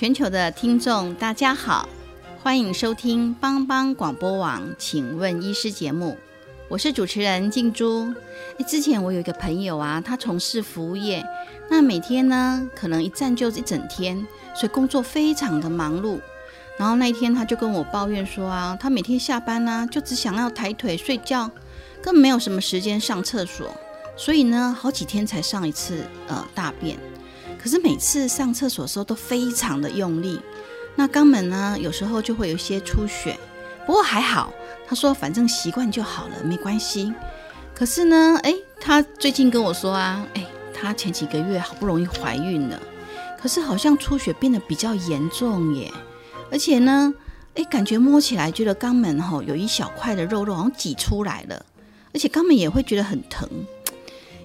[0.00, 1.86] 全球的听众，大家好，
[2.42, 6.16] 欢迎收听帮帮广播网，请问医师节目，
[6.70, 8.10] 我是主持人静珠。
[8.56, 11.22] 诶之前我有一个朋友啊，他从事服务业，
[11.68, 16.18] 那每天呢，可能一站就是一整天，所以工作非常的忙碌。
[16.78, 21.50] 然后那一天他就跟我抱怨说啊，他每天下班呢，就只想要抬腿睡觉，
[22.02, 23.70] 更没有什么时间上厕所，
[24.16, 26.96] 所以呢，好几天才上一次呃大便。
[27.62, 30.40] 可是每次上厕所的时候都非常的用力，
[30.96, 33.38] 那肛门呢有时候就会有一些出血，
[33.84, 34.50] 不过还好，
[34.88, 37.12] 他说反正习惯就好了，没关系。
[37.74, 42.80] 可是呢，诶，他最近跟我说啊，诶，他前几个月好不容易怀孕了，
[43.38, 45.92] 可是好像出血变得比较严重耶，
[46.50, 47.12] 而且呢，
[47.56, 51.62] 诶，感觉摸起来觉得肛门哈有一小块的肉肉好像挤出来了，
[52.14, 53.46] 而且肛门也会觉得很疼。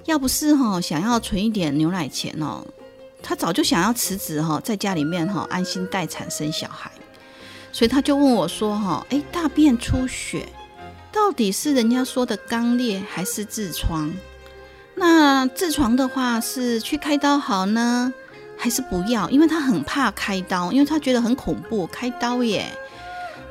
[0.03, 2.66] 要不是哈想要存一点牛奶钱哦。
[3.28, 6.92] 他早就想要辞职哈，在家里面哈安心待产生小孩，
[7.72, 10.48] 所以他就问我说哈，哎，大便出血，
[11.12, 14.14] 到底是人家说的肛裂还是痔疮？
[14.94, 18.14] 那痔疮的话是去开刀好呢，
[18.56, 19.28] 还是不要？
[19.32, 22.67] 因为他很怕开刀，因为他觉得很恐怖，开刀耶。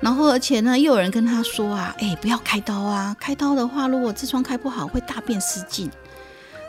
[0.00, 5.90] 然后而且呢，又有人跟他说啊，哎，不要开刀啊，开刀的话，如果痔疮开不好，会大便失禁。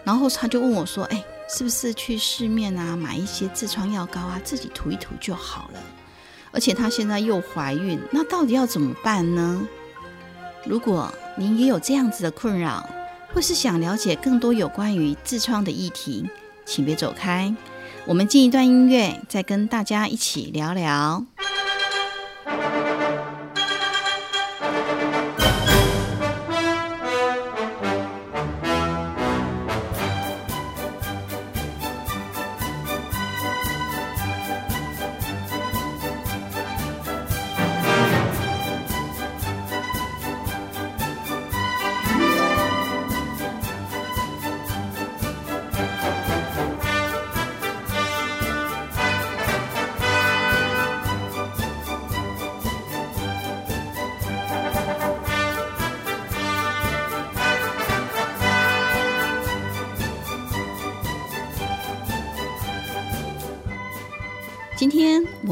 [0.03, 1.23] 然后他就问我说，哎。
[1.47, 5.79] 是不是去市面啊买一些痔疮药膏啊，自己涂一涂就好了？
[6.51, 9.61] 而且她现在又怀孕，那到底要怎么办呢？
[10.65, 12.89] 如果您也有这样子的困扰，
[13.33, 16.27] 或是想了解更多有关于痔疮的议题，
[16.65, 17.53] 请别走开，
[18.05, 21.25] 我们进一段音乐，再跟大家一起聊聊。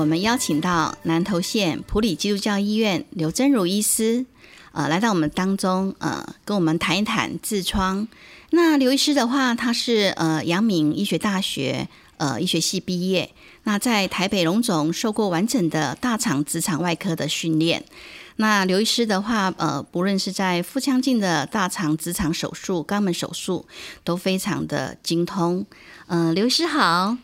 [0.04, 4.26] 我们邀请到南投县普里基督教医院刘真如医师，
[4.74, 8.06] 呃，来到我们当中，呃，跟我们谈一谈痔疮。
[8.50, 11.88] 那刘医师的话，他是呃阳明医学大学
[12.18, 13.32] 呃医学系毕业，
[13.64, 17.86] 那在台北荣总受过完整的大肠直肠外科的训练。
[18.36, 23.66] 那刘医师的话，呃，不论是在腹腔镜的大肠直肠手术、肛门手术，
[24.04, 25.66] 都非常的精通。
[26.08, 27.16] 嗯，刘医师好。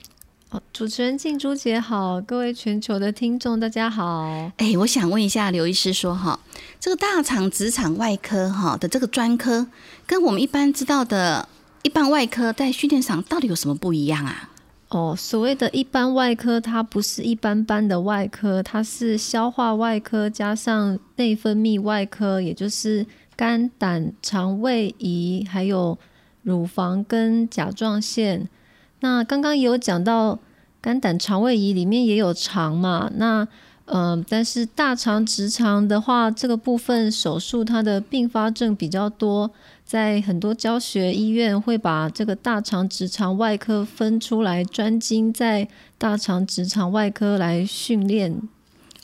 [0.52, 4.52] 哦，主持人静珠姐好，各位全球的听众大家好。
[4.58, 6.40] 哎，我想问一下刘医师说哈，
[6.80, 9.68] 这个大肠直肠外科哈的这个专科，
[10.08, 11.48] 跟我们一般知道的
[11.84, 14.50] 一般外科在训练上到底有什么不一样啊？
[14.88, 23.06] 哦，所谓的一般外科，它不是一般般的外科，它是消化外科加上内分泌外科，也就是
[23.36, 25.96] 肝胆肠胃胰，还有
[26.42, 28.50] 乳房跟甲状腺。
[29.02, 30.40] 那刚刚也有讲到
[30.82, 33.10] 肝胆肠胃仪里面也有肠嘛？
[33.16, 33.48] 那
[33.92, 39.50] 嗯，但是大肠直肠的话，这个部分手术它的并发症比较多，
[39.84, 48.40] 在很多教学医院会把这个大肠直肠外科分出来，专精在大肠直肠外科来训练。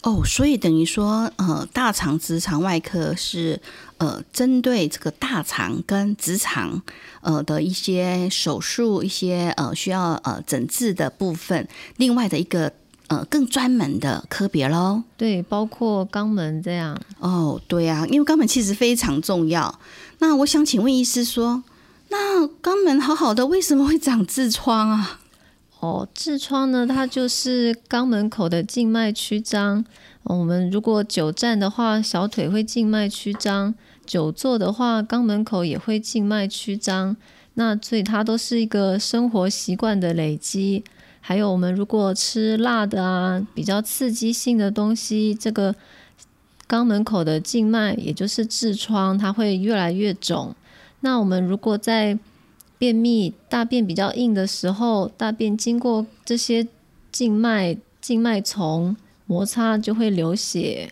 [0.03, 3.59] 哦，所以等于说，呃，大肠直肠外科是
[3.97, 6.81] 呃针对这个大肠跟直肠
[7.21, 12.71] 呃的一些手术、一些呃需要呃诊治的部分，另外的一个
[13.07, 15.03] 呃更专门的科别喽。
[15.17, 16.99] 对，包括肛门这样。
[17.19, 19.79] 哦，对啊，因为肛门其实非常重要。
[20.19, 21.63] 那我想请问医师说，
[22.09, 25.19] 那肛门好好的，为什么会长痔疮啊？
[25.85, 29.85] 哦，痔疮呢，它就是肛门口的静脉曲张。
[30.23, 33.71] 我们如果久站的话，小腿会静脉曲张；
[34.03, 37.15] 久坐的话，肛门口也会静脉曲张。
[37.53, 40.83] 那所以它都是一个生活习惯的累积。
[41.21, 45.75] 还有我们如果吃辣的啊，比较刺激性的东西，这个
[46.67, 50.55] 肛门口的静脉，也就是痔疮，它会越来越肿。
[51.01, 52.17] 那我们如果在
[52.77, 56.67] 便秘、大便比较硬的时候，大便经过这些
[57.11, 58.95] 静脉、静脉丛
[59.25, 60.91] 摩擦，就会流血。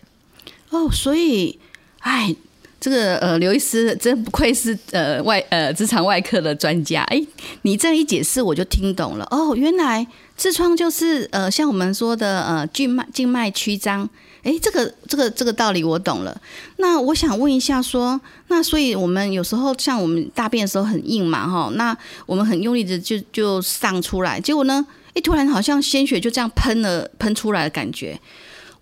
[0.70, 1.58] 哦，所以，
[2.00, 2.34] 哎。
[2.80, 7.02] 这个呃，刘医师真不愧是呃外呃直肠外科的专家。
[7.04, 7.26] 哎，
[7.62, 9.26] 你这样一解释，我就听懂了。
[9.30, 10.06] 哦，原来
[10.38, 14.06] 痔疮就是呃像我们说的呃静脉静脉曲张。
[14.44, 16.40] 哎，这个这个这个道理我懂了。
[16.76, 21.96] 那我想问一下，说那所以我们有时候像我们大便的时候很硬嘛，哈，那
[22.26, 28.20] 我们很用力的就就上出来，结果呢，一突然好像鲜血就这样喷了喷出来的感觉。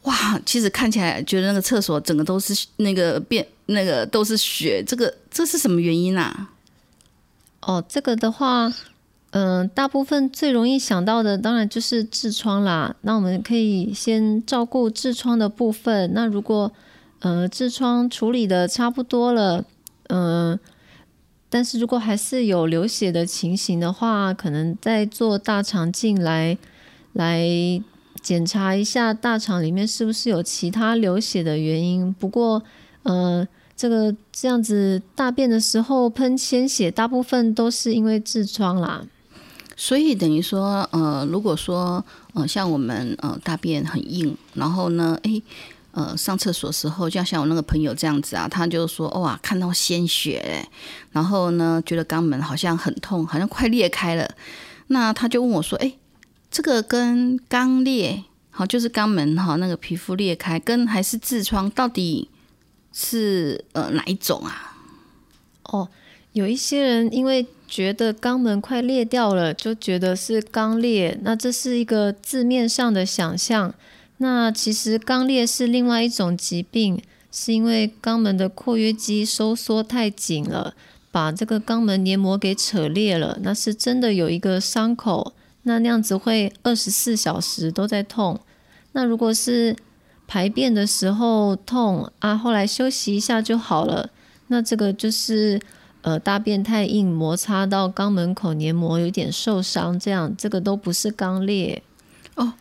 [0.02, 6.48] 哇，其实看起来觉得那个厕所整个都是那个便那个都是血，这个这是什么原因啊？
[7.60, 8.68] 哦，这个的话，
[9.32, 12.94] 嗯，大部分最容易想到的当然就是痔疮啦。
[13.02, 16.12] 那我们可以先照顾痔疮的部分。
[16.14, 16.72] 那如果
[17.18, 19.64] 呃痔疮处理的差不多了，
[20.08, 20.58] 嗯，
[21.50, 26.56] 但是如果还是有流血的情形的话，可能再做大肠镜来
[27.12, 27.46] 来。
[28.20, 32.12] 检查一下大肠里面是不是有其他流血的原因。
[32.20, 32.62] 不过，
[33.02, 33.44] 呃，
[33.74, 39.04] 这个这样子大便的时候喷鲜血，大部分都是因为痔疮啦。
[39.76, 42.04] 所以等于说，呃，如果说，
[42.34, 45.42] 呃，像我们呃大便很硬，然后呢，诶，
[45.92, 50.66] 呃，上厕所时候，就像我那个朋友这样子啊，他就说，哇，看到鲜血，
[51.10, 54.30] 然后呢，觉得肛门好像很痛，好像快裂开了。
[54.88, 55.98] 那他就问我说，诶。
[56.54, 62.28] 这个跟肛裂，好，就是肛门哈，那个皮肤裂开，跟还是痔疮，到底
[62.92, 64.76] 是呃哪一种啊？
[65.62, 65.88] 哦，
[66.34, 73.72] 有一些人因为觉得肛门快裂掉了，就觉得是肛裂，那这是一个字面上的想象。
[74.18, 77.02] 那其实肛裂是另外一种疾病，
[77.32, 80.74] 是因为肛门的括约肌收缩太紧了，
[81.10, 85.32] 把这个肛门黏膜给扯裂了，那是真的有一个伤口。
[85.62, 88.38] 那那样子会二十四小时都在痛。
[88.92, 89.74] 那如果是
[90.28, 94.10] 排便的时候痛啊，后来休息一下就好了。
[94.48, 95.58] 那这个就是
[96.02, 101.82] 呃大便太硬，摩擦到肛门口黏膜有点受伤，这样这个都不是肛裂。
[102.34, 102.52] 哦，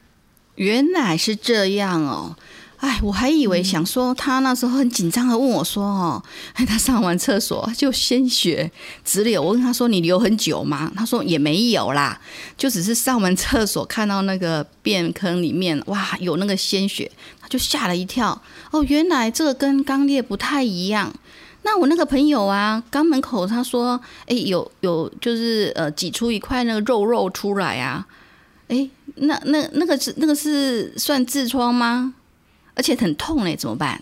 [0.55, 2.35] 原来是这样哦。
[2.77, 6.23] 哎，我还以为想说他那时候很紧张的问我说：“哦，
[6.53, 8.71] 哎，他上完厕所就鲜血
[9.05, 12.19] 直流。”我跟他说：“你流很久吗？”他说：“也没有啦，
[12.57, 18.41] 就只是上完厕所看到那个便坑里面哇有那个鲜血，他就吓了一跳。
[18.71, 21.13] 哦，原来这个跟肛裂不太一样。
[21.63, 28.07] 那我那个朋友啊，肛门口他说：哎，有有就是呃挤出一块那个肉肉出来啊。
[28.67, 32.13] 哎，那那那个是那个是算痔疮吗？”
[32.73, 34.01] 而且很痛嘞，怎么办？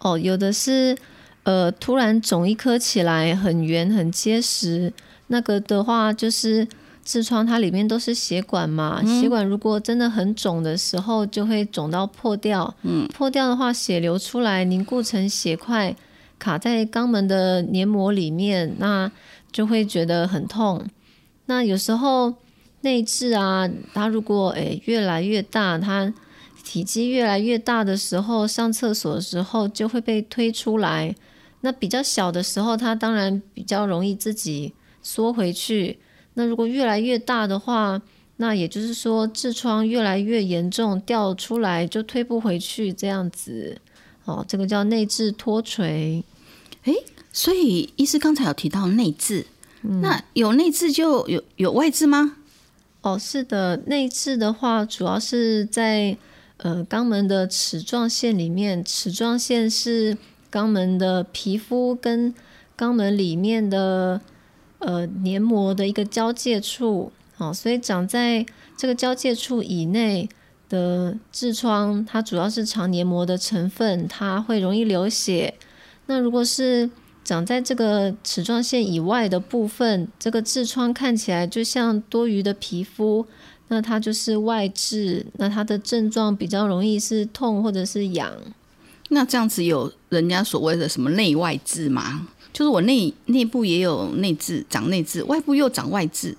[0.00, 0.96] 哦，有的是，
[1.44, 4.92] 呃，突然肿一颗起来，很圆很结实。
[5.28, 6.66] 那个的话，就是
[7.06, 9.00] 痔疮，它里面都是血管嘛。
[9.04, 12.74] 血管如果真的很肿的时候，就会肿到破掉。
[12.82, 15.94] 嗯，破掉的话，血流出来，凝固成血块，
[16.38, 19.10] 卡在肛门的黏膜里面，那
[19.50, 20.86] 就会觉得很痛。
[21.46, 22.34] 那有时候
[22.82, 26.12] 内痔啊，它如果诶越来越大，它
[26.64, 31.14] 体积越来越大的时候，上厕所的时候就会被推出来。
[31.62, 35.98] 那比较小的时候，它当然比较容易自己缩回去。
[36.34, 38.00] 那如果越来越大的话，
[38.36, 43.80] 那也就是说痔疮越来越严重，掉出来就推不回去这样子。
[44.28, 46.22] 哦，这个叫内痔脱垂。
[46.84, 46.94] 诶，
[47.32, 49.44] 所以医师刚才有提到内痔，
[49.82, 52.36] 那有内痔就有有外痔吗？
[53.00, 56.16] 哦，是的，内痔的话主要是在。
[56.60, 60.18] 呃，肛门的齿状线里面，齿状线是
[60.50, 62.34] 肛门的皮肤跟
[62.76, 64.20] 肛门里面的
[64.80, 68.44] 呃黏膜的一个交界处，哦，所以长在
[68.76, 70.28] 这个交界处以内
[70.68, 75.54] 的痔疮，它主要是肠黏膜的成分，它会容易流血。
[76.06, 76.88] 那如果是
[77.24, 83.26] 长在这个齿状线以外的部分，这个痔疮看起来就像多余的皮肤。
[83.70, 88.32] 那它就是外痔，那它的症状比较容易是痛或者是痒。
[89.10, 92.28] 那这样子有人家所谓的什么内外痔吗？
[92.50, 96.34] 就是我内内部也有内痔，长内痔，外部又长外痔。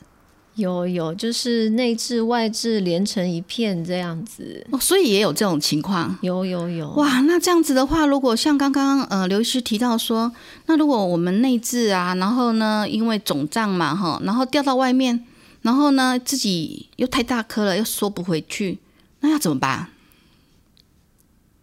[0.60, 4.66] 有有，就是内痔外痔连成一片这样子。
[4.70, 6.18] 哦，所以也有这种情况。
[6.22, 6.92] 有有有。
[6.92, 10.32] 哇，那这样子的话，如果像刚刚呃刘医师提到说，
[10.66, 15.25] 那如果我们内痔啊，然后呢因为肿胀嘛哈，然后掉到外面，
[15.62, 18.78] 然后呢自己又太大颗了，又缩不回去，
[19.22, 19.88] 那要怎么办？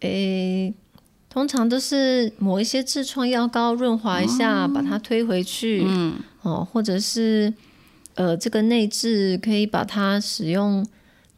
[0.01, 0.75] 诶，
[1.29, 5.85] 通常都是抹一些痔疮药膏润滑一下，把它推回去。
[5.87, 6.15] 嗯。
[6.43, 7.53] 哦，或者是。
[8.17, 10.87] 呃，这个内痔可以把它使用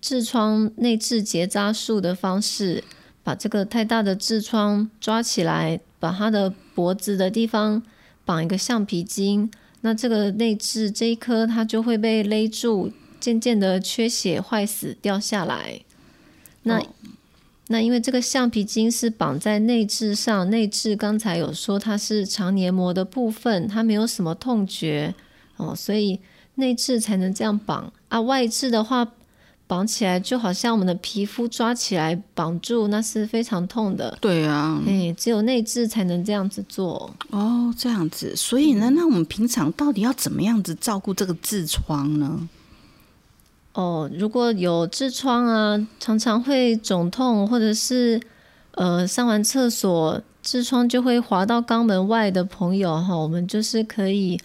[0.00, 2.84] 痔疮内痔结扎术的方式，
[3.24, 7.82] 把这个太大的痔疮抓起来，把它的脖子的地方
[8.24, 15.80] 绑一个橡皮筋，那这个内痔这一颗它就会被勒住，渐渐的缺血坏死掉下来。
[16.62, 16.80] 那
[17.66, 25.12] 那因为这个橡皮筋是绑在内痔上，内痔刚才有说它是肠黏膜的部分，它没有什么痛觉
[25.56, 26.20] 哦，所以。
[26.58, 29.06] 内痔才能这样绑啊，外痔的话
[29.68, 34.16] 绑起来就好像我们的皮肤抓起来绑住，那是非常痛的。
[34.20, 37.14] 对啊，哎，只有内痔才能这样子做。
[37.30, 42.48] 哦，这样子，所以呢，那我们平常到底要怎么样子照顾这个痔疮呢？
[43.74, 48.20] 哦，如果有痔疮啊，常常会肿痛，或者是
[48.72, 54.40] 呃上完厕所痔疮就会滑到肛门外的朋友哈，我们就是可以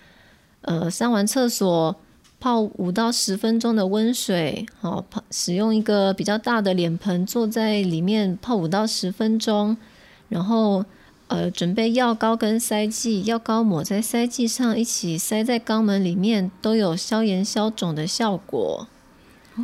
[0.62, 1.96] 呃上完厕所。
[2.44, 9.78] 泡五到十分钟的温水，好泡使用一个比较大的脸盆，坐在里面泡五到十分钟，
[10.28, 10.84] 然后
[11.28, 18.90] 呃准备药膏跟塞剂，药膏抹在塞剂上，一起塞在肛门里面，都有消炎消肿的效果。
[19.56, 19.64] 哦。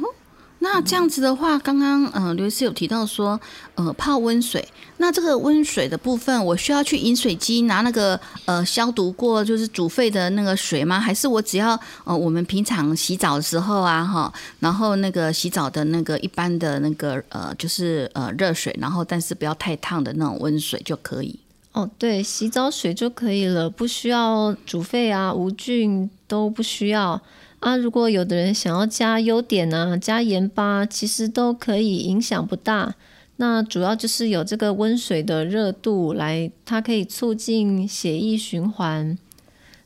[0.61, 3.39] 那这样子的话，刚刚嗯刘医师有提到说，
[3.75, 10.99] 呃泡温水，那这个温水的部分，我需要去饮水机拿那个呃消毒过就是煮沸的那个水吗？
[10.99, 21.39] 还是我只要呃我们平常洗澡的时候啊哈，然后那个洗澡的那个一般的那个呃就是呃热水，然后但是不要太烫的那种温水就可以？
[21.71, 27.21] 哦，对，洗澡水就可以了，不需要煮沸啊，无菌都不需要。
[27.59, 32.95] 啊，如果有的人想要加优点啊，加盐巴，其实都可以，影响不大。
[33.35, 39.17] 那主要就是有这个温水的热度来，它可以促进血液循环。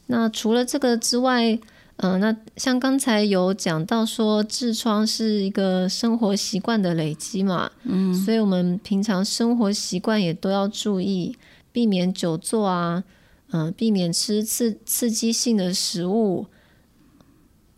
[0.07, 1.57] 那除了这个之外，
[1.97, 11.35] 嗯，那像刚才有讲到说，痔疮是一个生活习惯的累积嘛，嗯，所以我们平常生活习惯也都要注意，
[11.71, 13.03] 避免久坐啊，
[13.51, 16.47] 嗯，避免吃刺刺激性的食物。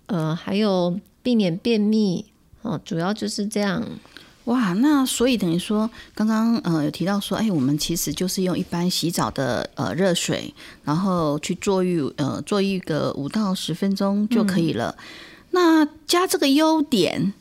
[0.08, 2.26] 呃，还有避免便秘
[2.62, 3.84] 哦，主要就是这样。
[4.46, 14.96] 哇，那所以等于说，刚刚呃有提到说，哎，我们其实就是用一般洗澡的呃热水，然后去坐浴呃坐浴个五到十分钟就可以了。
[15.50, 17.34] 那加这个优点，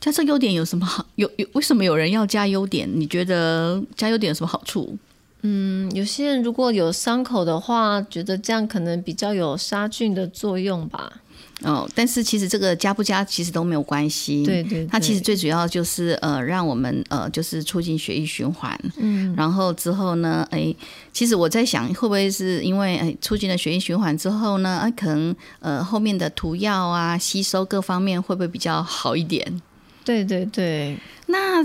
[0.00, 1.04] 加这个优点有什么好？
[1.16, 2.88] 有有为什么有人要加优点？
[2.94, 4.96] 你觉得加优点有什么好处？
[5.40, 11.20] 嗯，有些人如果有伤口的话，觉得这样可能比较有杀菌的作用吧。
[11.62, 14.44] 哦，但是其实这个加不加其实都没有关系。
[14.44, 18.76] 对对，它其实最主要就是呃，让我们呃，就是促进血液循环。
[18.96, 20.74] 嗯，然后之后呢，哎，
[21.12, 29.62] 其实我在想，会不会是因为哎，促进了血液循环之后呢，啊，可能呃，后面的涂药啊，吸收各方面会不会比较好一点？
[30.04, 31.64] 对对对，那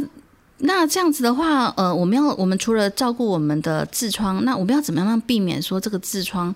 [0.59, 6.53] 那这样子的话，呃，我们要我们除了照顾我们的痔疮，那我们要怎么样避免说这个痔疮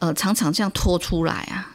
[0.00, 1.70] 呃常常这样拖出来啊？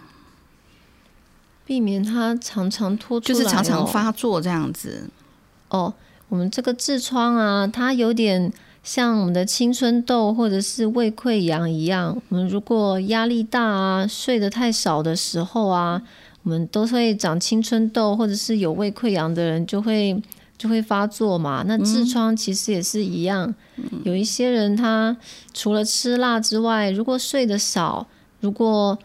[1.70, 5.08] 避免它常常拖出来，就是常常发作这样子。
[5.68, 5.94] 哦，
[6.28, 12.20] 我们这个痔疮啊，它有点像我们的青春痘或者是胃溃疡一样。
[12.30, 16.02] 我们如果压力大啊，睡得太少的时候啊，
[16.42, 20.20] 我们都会长青春痘，或者是有胃溃疡的人就会
[20.58, 21.64] 就会发作嘛。
[21.68, 23.54] 那痔疮其实也是一样，
[24.04, 25.16] 有一些人他
[25.54, 28.08] 除了吃辣之外，如果睡得少，
[28.40, 28.98] 如果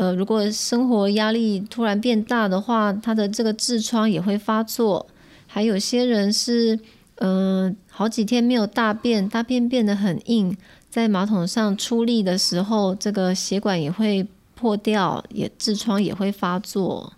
[0.00, 5.06] 呃，如果生活压力突然变大的话，他的这个痔疮也会发作。
[5.46, 6.80] 还有些人是，
[7.16, 10.56] 嗯，好几天没有大便，大便变得很硬，
[10.88, 17.12] 在马桶上出力的时候，这个血管也会破掉，也痔疮也会发作。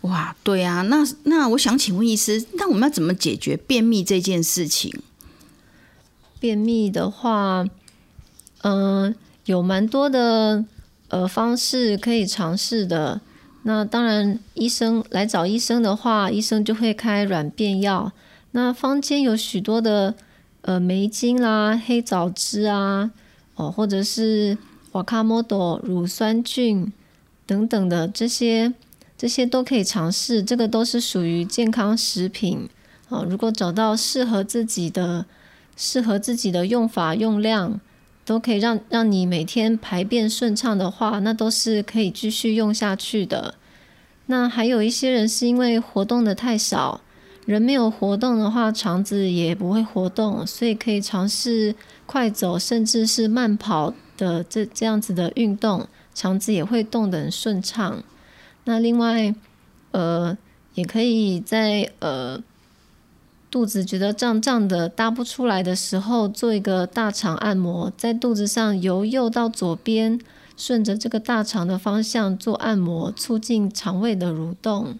[0.00, 4.90] 哇，对啊，那那我想请问医师，那我们要怎么解决便秘这件事情？
[6.40, 7.66] 便秘的话，
[8.62, 10.64] 嗯，有蛮多的。
[11.12, 13.20] 呃，方式可以尝试的。
[13.64, 18.10] 那当然，医生来找医生的话，医生就会开软便药。
[18.52, 20.14] 那坊间有许多的
[20.62, 23.10] 呃梅精啦、黑枣汁啊，
[23.56, 24.56] 哦，或者是
[24.92, 26.90] 瓦卡莫多乳酸菌
[27.44, 28.72] 等等的这些
[29.18, 30.42] 这些都可以尝试。
[30.42, 32.66] 这个都是属于健康食品
[33.10, 33.22] 啊。
[33.28, 35.26] 如果找到适合自己的、
[35.76, 37.78] 适合自己的用法用量，
[38.24, 43.54] 都可以让让你每天排便顺畅的话，那都是可以继续用下去的。
[44.26, 47.00] 那还有一些人是因为活动的太少，
[47.44, 51.74] 人没有活动的话，肠子也不会活动，所以可以尝试
[52.06, 58.02] 快走，甚至是慢跑的这这样子的运动，肠子也会动得很顺畅。
[58.64, 59.34] 那另外，
[59.90, 60.38] 呃，
[60.74, 62.40] 也可以在呃
[63.52, 70.18] 肚子觉得胀胀的搭不出来的时候，做一个大肠按摩，在肚子上由右到左边。
[70.54, 74.98] 顺着这个大肠的方向做按摩，促进肠胃的蠕动。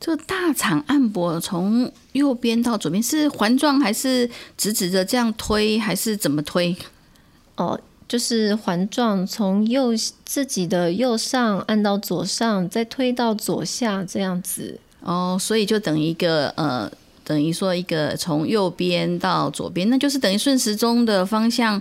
[0.00, 6.76] 这个大肠按摩从右边到左边是环状还是直直的这样推，还是怎么推？
[7.56, 7.78] 哦，
[8.08, 9.90] 就是环状，从右
[10.24, 14.80] 自己的右上按到左上，再推到左下这样子。
[15.00, 16.90] 哦，所以就等于一个呃，
[17.28, 21.80] 等于说一个从右边到左边，那就是等于顺时钟的方向，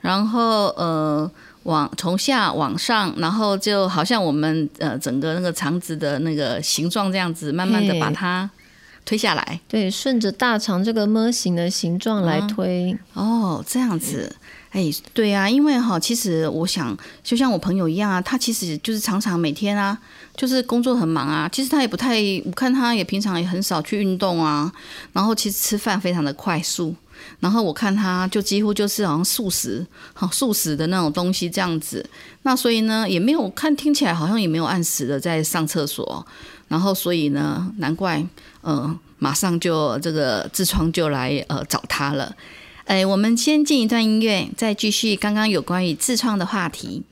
[0.00, 1.30] 然后呃。
[1.64, 8.48] 往从下往上，然后就好像我们呃整个那个肠子的那个形状这样子，慢慢的把它
[9.04, 9.60] 推下来。
[9.68, 12.96] 对，顺着大肠这个么形的形状来推。
[13.12, 14.34] 哦，这样子，
[14.70, 19.98] 哎，对啊，因为哈，其实我想，就像我朋友一样啊，他其实就是常常每天啊，
[20.38, 24.72] 就是工作很忙啊，其实他也不太，我看他也平常也很少去运动啊，
[25.12, 26.94] 然后其实吃饭非常的快速。
[27.40, 32.08] 然后我看他就几乎就是好像素食，好素食的那种东西这样子。
[32.42, 36.24] 那所以呢，也没有看听起来好像也没有按时的在上厕所。
[36.68, 38.24] 然后所以呢，难怪
[38.60, 42.32] 呃，马上就这个痔疮就来呃找他了。
[42.84, 47.02] 哎，我们先进一段音乐，再继续刚刚有关于痔疮的话题。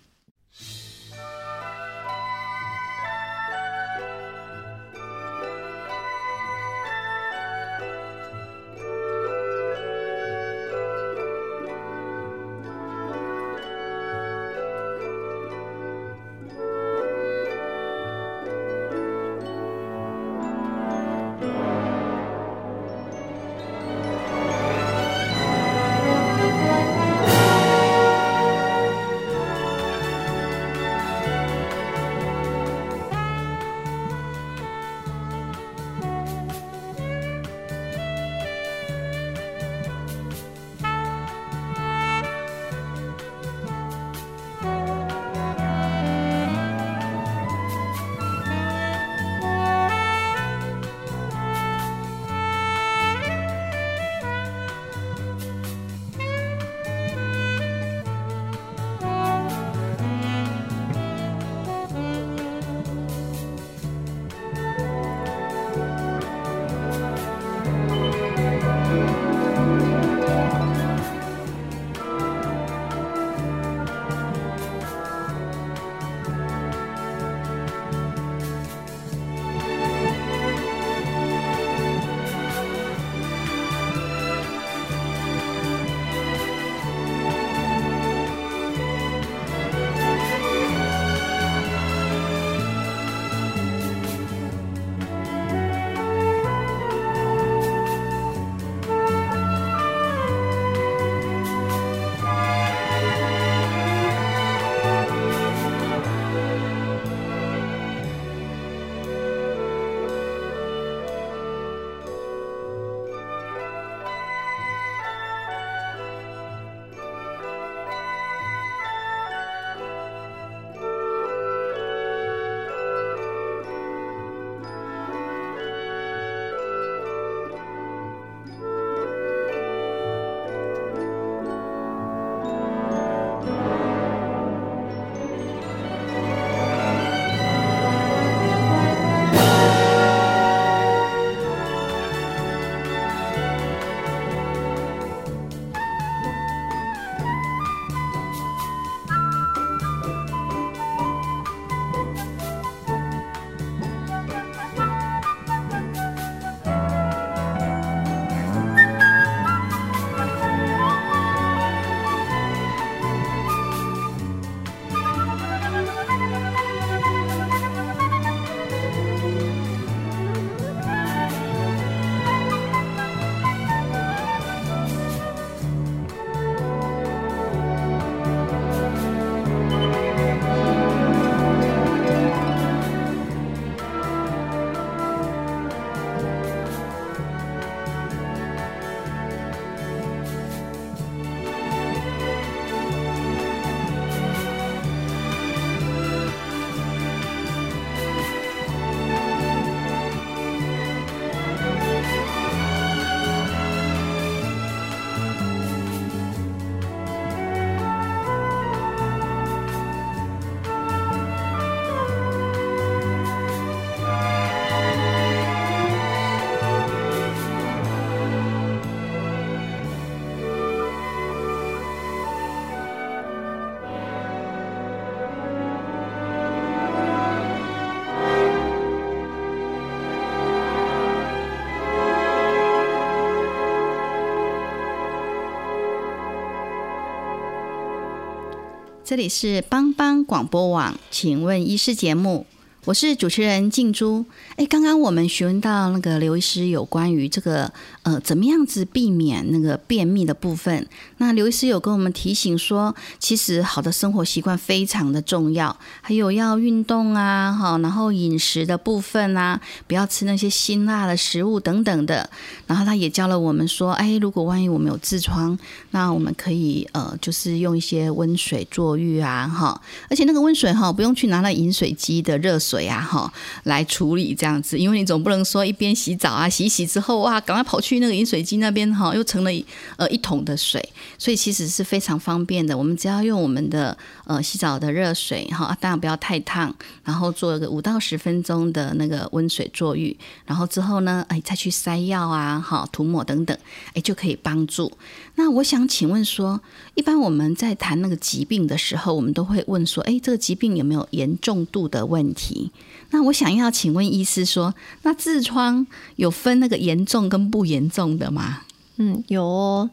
[239.07, 242.45] 这里是帮帮广播网，请问医师节目。
[242.87, 244.25] 我是主持人静珠。
[244.55, 247.72] 哎，刚刚我们询问到那个刘医师有关于这个
[248.05, 250.87] 呃，怎么样子避免那个便秘的部分。
[251.16, 262.31] 那刘医师有跟我们提醒说，其实好的生活习惯非常的重要，还有要运动啊，哈，然后饮食的部分啊，不要吃那些辛辣的食物等等的。
[262.68, 265.59] 然后他也教了我们说，哎，如果万一我们有痔疮，
[265.90, 272.76] 那我们可以呃，就是用一些温水坐浴啊，哈，而且那个温水哈，不用去拿那饮水机的热水。
[272.77, 273.33] 水啊，哈，
[273.65, 279.51] 来处理这样子，因为你总不能说一边洗澡啊，洗洗之后哇，赶快跑去那个饮水机那边哈，又成了
[279.97, 280.87] 呃一桶的水，
[281.17, 282.77] 所以其实是非常方便的。
[282.77, 293.57] 我们只要用我们的呃洗澡的热水哈，当然不要太烫，然后做一个五到十分钟的那个温水坐浴，然后之后呢，哎再去塞药啊，哈涂抹等等，
[293.95, 294.93] 哎就可以帮助。
[295.37, 296.61] 那我想请问说，
[296.94, 302.72] 一般我们在谈那个疾病的时候，我们都会问说，哎，这个疾病有没有严重度的问题？
[303.11, 308.62] 那我想要请问医师说，那痔疮有分那个严重跟不严重的吗？
[308.96, 309.90] 嗯，有哦。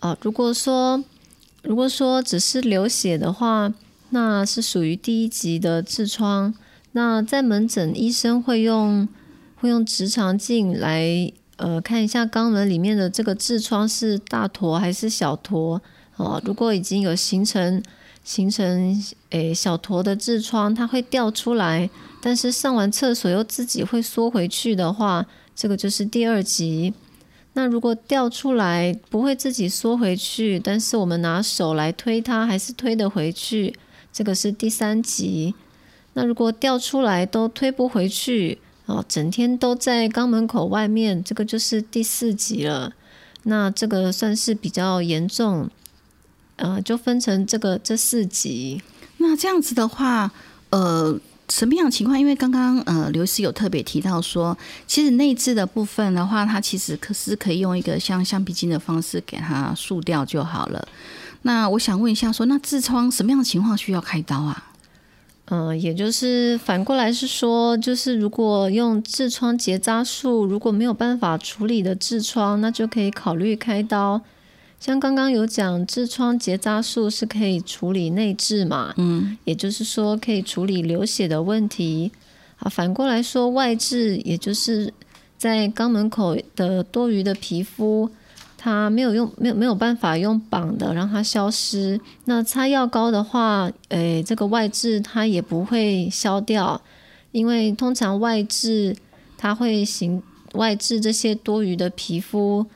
[0.00, 1.02] 啊，如果说
[1.62, 3.72] 如果说只是流血的话，
[4.10, 6.52] 那是属于第一级的痔疮。
[6.92, 9.08] 那在门诊，医生会用
[9.54, 15.80] 会用直肠镜来呃看一下肛门里面的这个痔疮是大坨还是小坨。
[16.16, 17.82] 哦，如果已经有形成
[18.24, 21.88] 形成诶小坨的痔疮，它会掉出来。
[22.22, 26.92] 但是上完厕所又自己会缩回去的话，这个就是第二级。
[27.54, 33.74] 那如果掉出来不会自己缩回去，但是我们拿手来推它，还是推得回去，
[34.12, 35.54] 这个是第三级。
[36.12, 38.58] 那如果掉出来都推不回去，
[38.90, 42.92] 哦，整天都在肛门口外面，这个就是第四级了。
[43.44, 45.70] 那这个算是比较严重，
[46.56, 48.82] 呃，就分成这个这四级。
[49.18, 50.32] 那这样子的话，
[50.70, 51.18] 呃。
[51.52, 52.16] 什么样的情况？
[52.16, 60.86] 因为刚刚呃，刘师有特别提到说，其实内痔的部分的话，它其实可是可以用一个像橡皮筋的方式给它束掉就好了。
[61.42, 64.69] 那我想问一下，说那痔疮什么样的情况需要开刀啊？
[65.50, 74.22] 嗯，也就是反过来是说，就是如果用痔疮结扎术，如果没有办法处理的痔疮，那就可以考虑开刀。
[74.78, 78.94] 像刚刚有讲痔疮结扎术是可以处理内痔嘛？
[78.96, 82.12] 嗯，也就是说可以处理流血的问题。
[82.58, 84.92] 啊，反过来说外痔，也就是
[85.36, 88.08] 在肛门口的多余的皮肤，
[88.62, 91.98] 它没有用，没有没有办法用绑的让它消失。
[92.26, 96.78] 那擦药膏的话，诶，这个外痔它也不会消掉，
[97.32, 98.94] 因为通常外痔
[99.38, 102.66] 它会形外痔这些多余的皮肤。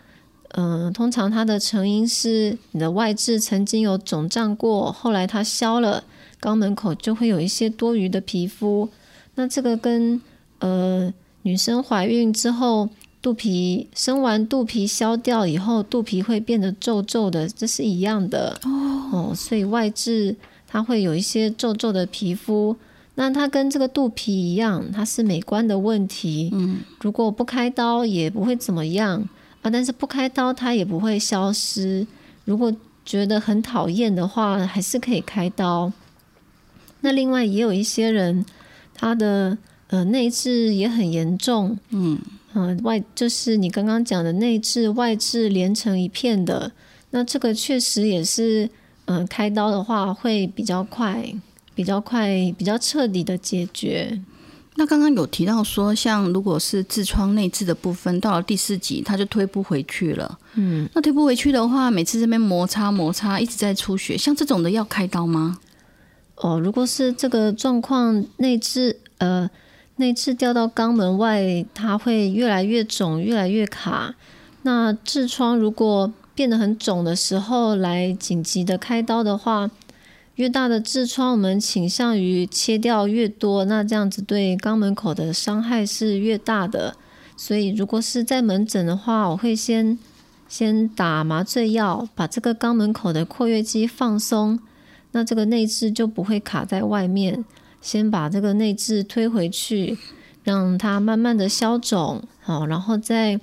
[0.56, 6.02] 嗯，通常它的成因是你的外痔曾经有肿胀过，后来它消了，
[6.40, 8.88] 肛门口就会有一些多余的皮肤。
[9.34, 10.18] 那这个跟
[10.60, 12.88] 呃女生怀孕之后
[13.24, 19.32] 肚皮生完肚皮消掉以后，肚皮会变得皱皱的，这是一样的哦。
[19.34, 20.36] 所以外痔
[20.68, 22.76] 它会有一些皱皱的皮肤，
[23.14, 26.50] 那它跟这个肚皮一样，它是美观的问题。
[26.52, 29.26] 嗯，如果不开刀也不会怎么样。
[29.62, 32.06] 啊，但是不开刀它也不会消失。
[32.44, 32.70] 如果
[33.06, 35.90] 觉得很讨厌的话，还是可以开刀。
[37.00, 38.44] 那另外也有一些人，
[38.94, 39.56] 他的
[39.88, 42.18] 呃内痔也很严重，嗯
[42.54, 46.70] 嗯，外就是你刚刚讲的内痔外痔连成一片的，
[47.10, 48.70] 那这个确实也是，
[49.06, 51.34] 嗯，开刀的话会比较快，
[51.74, 54.20] 比较快，比较彻底的解决。
[54.76, 60.38] 那刚刚有提到说，像如果是痔疮内痔的部分，到了第四级，它就推不回去了。
[60.54, 65.58] 嗯，那推不回去的话，每次这边摩擦摩擦，一直在出血，像这种的要开刀吗？
[66.36, 69.48] 哦，如果是这个状况，内痔呃
[69.96, 74.14] 内痔掉到肛门外，它会越来越肿，越来越卡。
[74.62, 79.70] 那痔疮如果变得很肿的时候，来紧急的开刀的话。
[80.36, 86.96] 越大的痔疮，我们倾向于切掉越多，那这样子对肛门口的伤害是越大的。
[87.36, 89.96] 所以，如果是在门诊的话，我会先
[90.48, 94.58] 先打麻醉药，把这个肛门口的括约肌放松，
[95.12, 97.44] 那这个内痔就不会卡在外面。
[97.84, 99.96] 先把这个内痔推回去，
[100.42, 103.38] 让它慢慢的消肿，好，然后再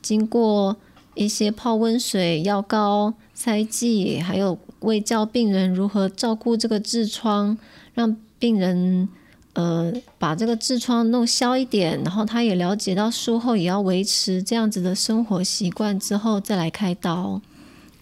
[0.00, 0.76] 经过
[1.14, 4.56] 一些泡温水、药膏、塞剂，还有。
[4.80, 7.58] 为教病人如何照顾这个痔疮，
[7.92, 9.06] 让病人
[9.52, 17.42] 呃把这个痔疮弄消一点，然后他也了解到术后也要维持这样子的生活习惯之后再来开刀。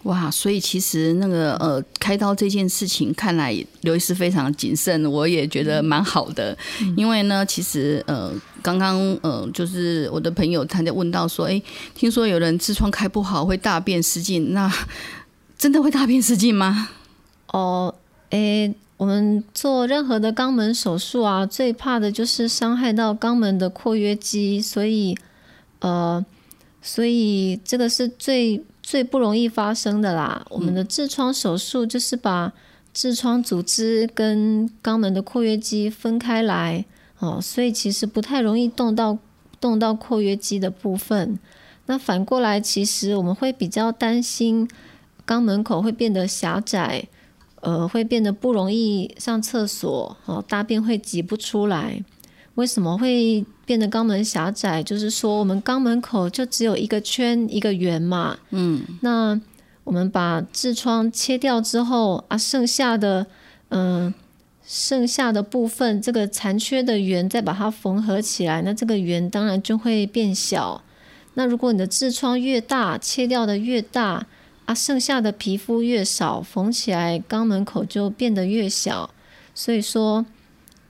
[0.09, 6.57] 哇，所以其实那个呃，开刀这件事情，看来刘医师非常谨慎，我也觉得蛮好的。
[6.97, 11.63] 因为呢，其实呃，刚刚呃，就是我的朋友他在问到说，哎，
[11.95, 14.73] 听说有人痔疮开不好会大便失禁，那
[15.59, 16.89] 真的会大便失禁吗？
[17.49, 17.95] 哦，
[18.31, 25.15] 诶，我们做任何的肛门手术啊，最怕的就是伤害到肛门的括约肌，所以
[25.81, 26.25] 呃，
[26.81, 28.65] 所以这个是最。
[28.91, 32.51] 最不容易发生的啦，我们的痔疮手术就是把
[32.95, 36.87] 痔疮组织跟肛门的括约肌分开来
[37.19, 39.19] 哦，所以其实不太容易动到
[39.61, 41.39] 动到括约肌的部分。
[41.85, 44.67] 那反过来，其实我们会比较担心
[45.27, 47.07] 肛门口会变得狭窄，
[47.61, 52.03] 呃，会变得不容易上厕所哦，大便会挤不出来。
[52.55, 54.83] 为什么会变得肛门狭窄？
[54.83, 58.39] 就是说，我们肛门口就只有一个圈一个圆嘛。
[58.49, 59.39] 嗯，那
[59.85, 63.27] 我们把痔疮切掉之后啊，剩下的
[63.69, 64.15] 嗯，
[64.67, 70.83] 剩下的部分这个残缺的圆再把它缝合起来，那这个圆当然就会变小。
[71.35, 74.27] 那如果你的痔疮越大，切掉的越大
[74.65, 79.11] 啊，剩下的皮肤越少，缝起来肛门口就变得越小。
[79.55, 80.25] 所以说。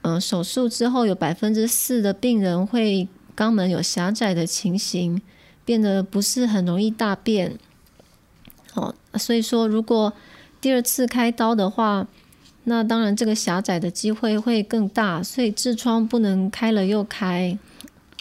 [0.09, 5.21] 嗯，手术之后有百分之四的病人会肛门有狭窄的情形，
[5.63, 7.57] 变得不是很容易大便。
[8.73, 10.11] 哦，所以说如果
[10.59, 12.07] 第二次开刀的话，
[12.63, 17.57] 那当然这个狭窄的机会会更大，所以痔疮不能开了又开。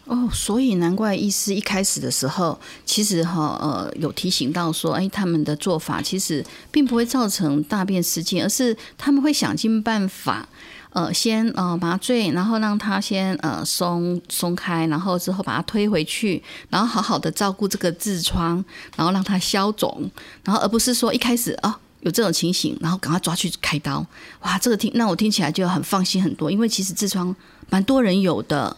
[0.04, 10.48] 哦，所以难怪医师一开始的时候，其实哈呃有提醒到说，哎，他们的做法其实并不会造成大便失禁，而是他们会想尽办法。
[10.90, 18.64] 呃，先呃麻醉，然后让他先呃松松开，然后之后把它推回去，然后好好的照顾这个痔疮，
[18.96, 20.10] 然后让它消肿，
[20.42, 24.04] 然后而不是说一开始啊有这种情形，然后赶快抓去开刀。
[24.40, 27.36] 哇，这个听那我听起来就很放心很多，因为其实痔疮
[27.68, 28.74] 蛮多人有的。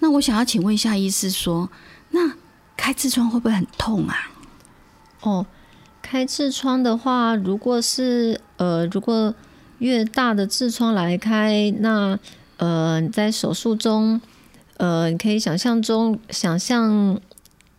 [0.00, 1.70] 那我想要请问一下医师说，
[2.10, 2.32] 那
[2.76, 4.16] 开痔疮会不会很痛啊？
[5.20, 5.46] 哦，
[6.02, 9.32] 开痔疮的话，如果是呃如果。
[9.82, 12.16] 越大的痔疮来开，那
[12.56, 14.20] 呃，在手术中，
[14.76, 17.20] 呃，你可以想象中想象，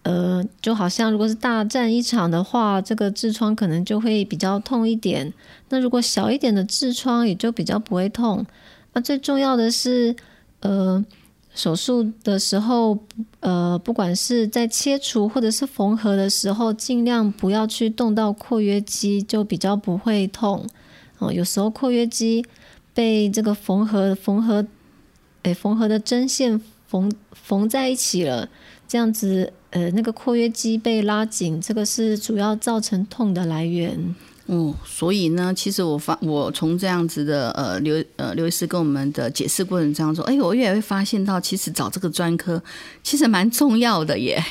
[0.02, 5.34] 呃，就好像如果是大战一场的话，这个痔疮可能就会比较痛一点。
[5.70, 8.46] 那如果小一点的痔疮，也就比较不会痛。
[8.92, 10.14] 那最重要的是，
[10.60, 11.02] 呃，
[11.56, 13.00] 手术的时候，
[13.40, 20.68] 呃，不管是在切除或者是缝合的时候，尽量不要去动到括约肌，就比较不会痛。
[21.24, 22.46] 哦，有时候括约肌
[22.94, 24.66] 被这个缝合缝合，
[25.44, 28.50] 诶，缝合的针线缝缝在一起了，
[28.88, 34.16] 这样子，呃，那个括约肌被拉紧，这个是主要造成痛的来源。
[34.48, 42.62] 哦，所以呢，其实我发我从这样子的呃刘呃刘医师跟我们的解释过程当中，哎，我越来越发现到，其实找这个专科
[43.02, 44.44] 其实蛮重要的耶。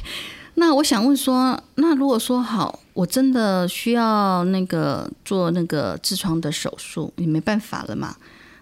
[0.54, 8.16] 那我想问说，那如果说好，我真的需要那个做那个痔疮的手术，也没办法了嘛？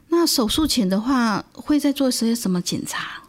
[0.09, 3.23] 那手术前的话，会在做些什么检查？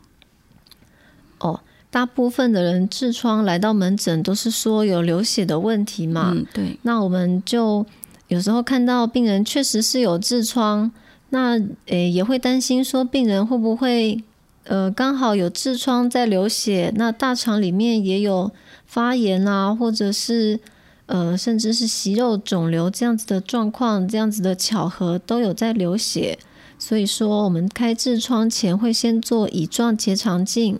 [1.39, 6.31] 哦，大部分的人痔疮来到门诊都是说有流血的问题嘛。
[6.33, 6.77] 嗯，对。
[6.83, 7.85] 那我们就
[8.27, 10.91] 有时候看到病人确实是有痔疮，
[11.29, 14.23] 那诶也会担心说病人会不会。
[14.65, 18.51] 呃，刚好有痔疮在流血，那大肠里面也有
[18.85, 20.59] 发炎啊，或者是
[21.07, 26.37] 呃，甚至是息肉肿瘤这样子的状况，这样子的巧合都有在流血。
[26.77, 30.79] 所以说，我们开痔疮前会先做乙状结肠镜，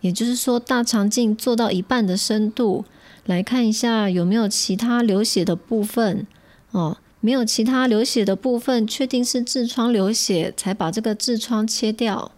[0.00, 2.84] 也就是说大肠镜做到一半的深度，
[3.26, 6.26] 来看一下有没有其他流血的部分。
[6.72, 12.30] 哦，没有其他流血的部分，确定是痔疮流血，才把这个痔疮切掉。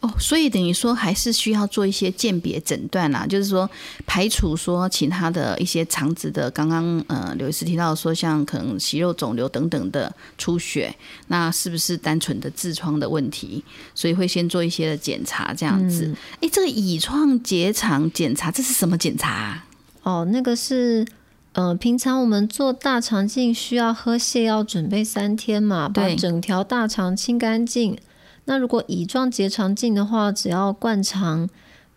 [0.00, 3.68] 哦，所以等于说还是需要做一些鉴别诊断啦，就是说
[4.06, 10.94] 排除说其他的一些肠子的，刚刚呃刘医师提到说像可能息肉肿瘤等等的出血，
[11.26, 13.62] 那是不是单纯的痔疮的问题？
[13.94, 16.14] 所以会先做一些的检查这样子。
[16.40, 19.64] 哎，这个乙状结肠检查这是什么检查？
[20.02, 21.06] 哦，那个是
[21.52, 27.98] 呃平常我们做大肠镜需要喝泻药准备三天嘛，把整条大肠清干净。
[28.44, 31.48] 那如果乙状结肠镜的话，只要灌肠，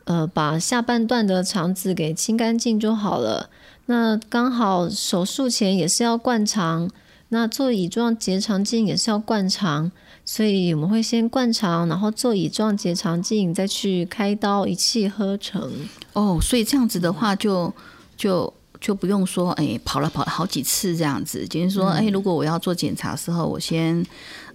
[0.03, 3.49] 呃，把下半段的肠子给清干净就好了。
[3.87, 6.89] 那刚好手术前也是要灌肠，
[7.29, 9.91] 那做乙状结肠镜也是要灌肠，
[10.23, 15.71] 所以我们会先灌肠，然后做乙状结肠镜，再去开刀，一气呵成。
[16.13, 17.73] 哦，所以这样子的话，就
[18.15, 21.45] 就就不用说哎跑了跑了好几次这样子。
[21.47, 24.05] 就是说，哎，如果我要做检查的时候，我先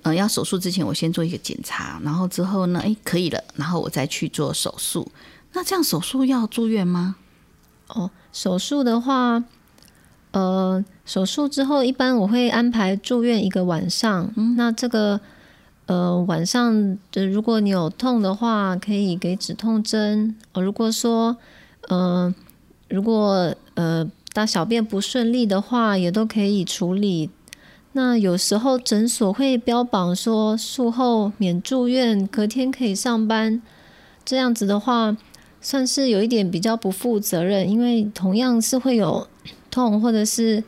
[0.02, 5.10] 呃要手术之前，我先做一个检查，然后之后呢，哎可以了，然后我再去做手术。
[5.52, 7.16] 那这样手术要住院吗？
[7.88, 9.42] 哦，手术的话，
[10.32, 14.30] 呃，手术之后一般我会安排住院一个晚上。
[14.36, 15.20] 嗯那这个
[15.86, 20.36] 呃晚上的如果你有痛的话，可以给止痛针。
[20.52, 21.36] 哦，如果说
[21.88, 22.34] 嗯，
[22.88, 27.30] 如果呃大小便不顺利的话，也都可以处理。
[27.92, 33.60] 那有时候诊所会标榜说术后免住院，隔天可以上班。
[34.24, 35.16] 这样子的话。
[35.60, 39.26] 算是有一点比较不负责任，因为同样是会有
[39.72, 40.62] 痛或者是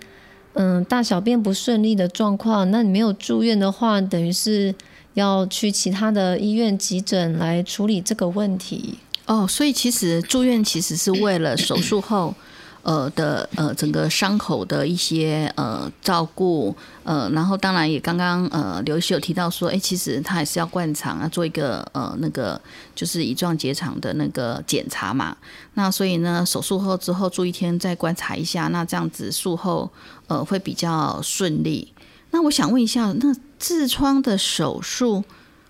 [0.54, 4.74] 嗯大小便不顺利的状况，那你没有住院的话，等于是
[5.14, 8.98] 要去其他的医院急诊来处理这个问题。
[9.26, 12.34] 哦，所以其实住院其实是为了手术后。
[12.82, 22.60] 呃的呃整个伤口的一些呃照顾呃，然后当然也刚刚呃刘医师有提到说，哎，其实他还是要灌肠啊，做一个呃那个
[22.94, 25.36] 就是乙状结肠的那个检查嘛。
[25.74, 29.90] 那所以呢，手术后之后住一天再观察一下，那这样子术后
[30.28, 31.92] 呃会比较顺利。
[32.30, 35.24] 那我想问一下，那痔疮的手术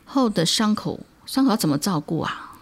[0.05, 2.53] 后的伤口伤口要怎么照顾啊？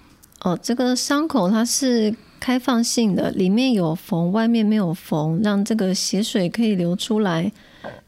[0.40, 2.14] 哦，这个伤口它是。
[2.40, 7.52] 开放性的，里面有缝，外面没有缝，让这个血水可以流出来。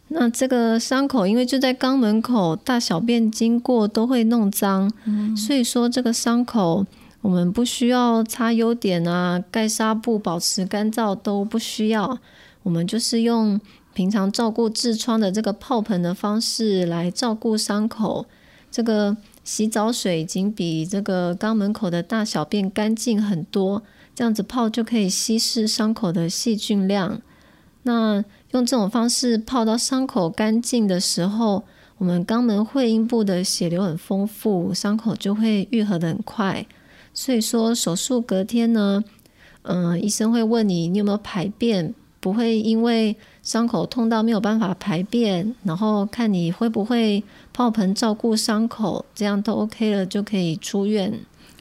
[0.09, 4.91] 那这个伤口因为就在肛门口，大小便经过都会弄脏，
[5.37, 6.85] 所以说这个伤口
[7.23, 12.19] 我们不需要擦优点啊，盖纱布保持干燥都不需要，
[12.65, 13.61] 我们就是用
[13.95, 18.27] 平常照顾痔疮的这个泡盆的方式来照顾伤口。
[18.71, 23.83] 这个洗澡水已经比这个肛门口的大小便干净很多。
[24.21, 27.23] 这样子泡就可以稀释伤口的细菌量。
[27.85, 31.65] 那用这种方式泡到伤口干净的时候，
[31.97, 36.67] 我们肛门会阴部的血流很丰富，伤口就会愈合的很快。
[37.15, 39.03] 所以说手术隔天呢，
[39.63, 51.19] 嗯，医生会问你你有没有排便，不会因为伤口痛到没有办法排便，然后看你会不会泡盆照顾伤口，这样都 OK 了就可以出院。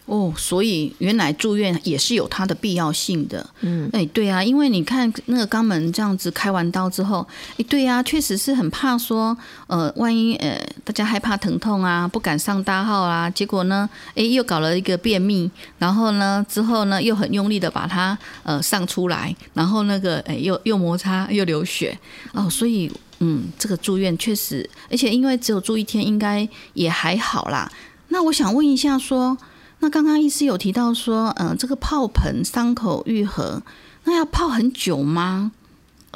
[0.09, 3.47] 哦，所以原来住院也是有它的必要性的。
[3.59, 7.25] 嗯，哎，对啊，因为你看那个肛门这样子开完刀之后，
[7.57, 21.95] 哎，对啊，确实是很怕说，呃，万一呃大家害怕疼痛啊，不敢上大号啊，结果呢，哎，又搞了一个便秘，然后呢之后呢又很用力的把它呃上出来，然后那个哎又又摩擦又流血
[22.33, 27.71] 哦，所以嗯，这个住院确实，而且因为只有住一天，应该也还好啦。
[28.07, 29.37] 那我想问一下说。
[29.81, 33.63] 那刚刚医师有提到说，嗯，这个泡盆伤口愈合，
[34.03, 35.53] 那要泡很久吗？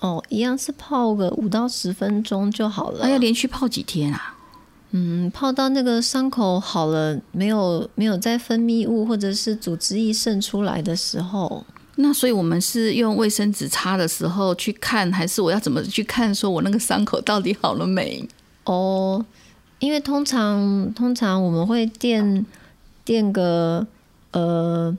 [0.01, 2.99] 哦，一样是泡个五到十分钟就好了。
[3.03, 4.35] 那要连续泡几天啊？
[4.91, 11.65] 嗯，泡到那个伤口好了，没有没有再分泌物或者是组织液渗出来的时候。
[11.95, 18.27] 那所以我们是用卫生纸擦的时候去看，还是我要怎么去看，说我那个伤口到底好了没？
[18.65, 19.25] 哦，
[19.79, 22.45] 因为通常通常我们会垫。
[23.05, 23.85] 垫个
[24.31, 24.97] 呃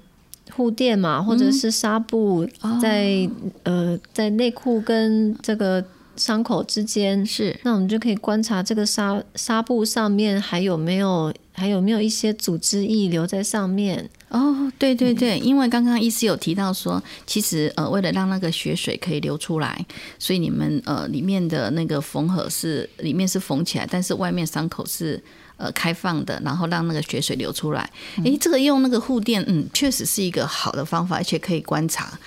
[0.52, 2.46] 护垫嘛，或者是纱布，
[2.80, 3.28] 在
[3.62, 5.84] 呃在内裤跟这个
[6.16, 14.08] 伤口之间，是那我们就可以观察这个纱纱布上面还有没有还有没有一些组织液留在上面。
[14.28, 19.84] 哦，对对对，因为刚刚医师有提到说，其实呃为了让那个血水可以流出来，
[20.18, 25.22] 所以你们呃里面的那个缝合是里面是缝起来，但是外面伤口是。
[25.56, 27.88] 呃，开放的，然后让那个血水流出来。
[28.24, 32.18] 诶，这个用那个护垫，嗯，确实是一个好的方法，而且可以观察。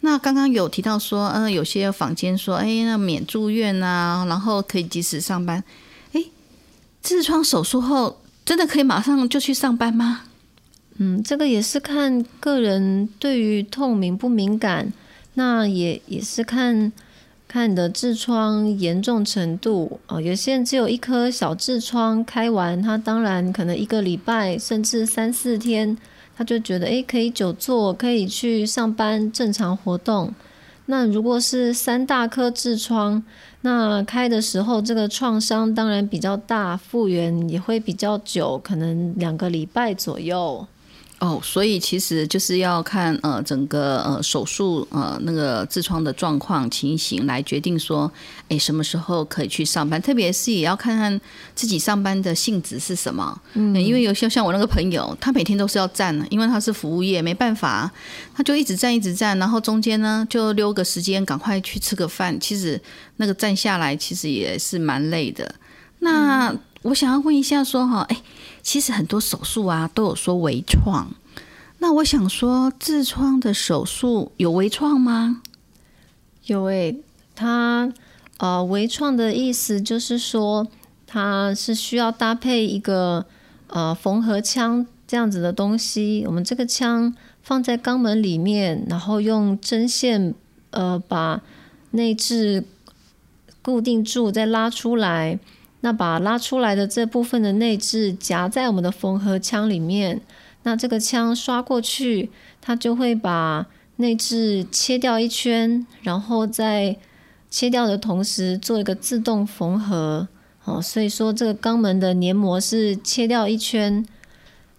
[0.00, 5.62] 那刚刚有提到说，嗯，有些坊间说，哎，那免住院啊，然后可以及时上班。
[6.12, 6.30] 诶，
[7.04, 10.22] 痔疮手术后真的可以马上就去上班吗？
[10.96, 14.92] 嗯，这个也是看个人对于痛敏不敏感，
[15.34, 16.92] 那也也是看。
[17.52, 25.94] 看你的痔疮严重程度哦，有些人只有一颗小痔疮，开完他当然可能一个礼拜甚至三四天，
[26.34, 30.34] 他就觉得诶可以久坐，可以去上班正常活动。
[30.86, 33.22] 那如果是三大颗痔疮，
[33.60, 40.66] 那开的时候这个创伤当然比较大，复原也会比较久，可能两个礼拜左右。
[41.22, 48.10] 哦，所以其实就是要看呃整个呃手术呃那个痔疮的状况情形来决定说，
[48.48, 51.20] 哎什么时候可以去上班，特别是也要看看
[51.54, 53.40] 自己上班的性质是什么。
[53.52, 57.88] 嗯，因为有些像我那个朋友，他每天都是要站的，因为他是服务业，没办法，
[58.34, 62.36] 他就一直站一直站，然后中间呢就溜个时间，赶快去吃个饭。
[62.40, 62.80] 其实
[63.18, 65.54] 那个站下来其实也是蛮累的。
[66.00, 66.52] 那
[66.82, 68.20] 我想要问一下说哈，哎。
[68.62, 71.12] 其实很多手术啊都有说微创，
[71.78, 75.42] 那我想说痔疮的手术有微创吗？
[76.46, 76.96] 有诶，
[77.34, 77.92] 它
[78.38, 80.66] 呃微创的意思就是说
[81.06, 83.26] 它是需要搭配一个
[83.66, 90.34] 呃缝合枪这样子的东西，我们这个枪放在肛门里面，然后用针线
[90.70, 91.42] 呃把
[91.90, 92.64] 内痔
[93.60, 95.38] 固定住，再拉出来。
[95.82, 100.20] 那把拉出来的这部分的内置夹在我们的缝合枪里面，
[100.62, 102.30] 那这个枪刷过去，
[102.60, 103.66] 它就会把
[103.96, 106.96] 内置切掉一圈，然后在
[107.50, 110.28] 切掉的同时做一个自动缝合。
[110.64, 114.06] 哦，所以说这个肛门的黏膜是切掉一圈。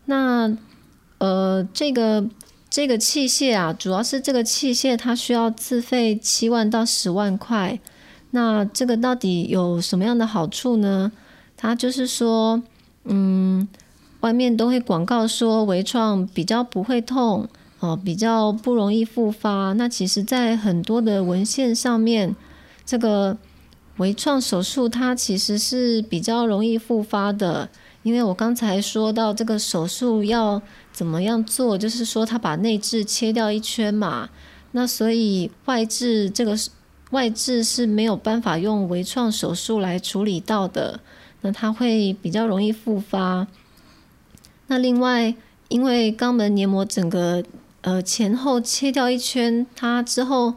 [0.05, 0.57] 那
[1.17, 2.25] 呃，这个
[2.69, 7.77] 这个器械啊，主要是这个器械它需要自费七万到十万块。
[8.35, 11.11] 那这个到底有什么样的好处呢？
[11.55, 12.61] 它就是说，
[13.05, 13.67] 嗯，
[14.21, 17.47] 外面都会广告说微创比较不会痛
[17.79, 19.73] 哦，比较不容易复发。
[19.73, 22.35] 那其实，在很多的文献上面，
[22.83, 23.37] 这个
[23.97, 27.69] 微创手术它其实是比较容易复发的。
[28.01, 30.61] 因为我刚才说到这个手术要
[30.91, 34.29] 怎么样做，就是说他把内痔切掉一圈嘛，
[34.71, 36.57] 那所以外痔这个
[37.13, 40.99] 外痔是没有办法用微创手术来处理到的，
[41.41, 43.47] 那它会比较容易复发。
[44.67, 45.35] 那另外，
[45.69, 47.43] 因为肛门黏膜整个
[47.81, 50.55] 呃前后切掉一圈，它之后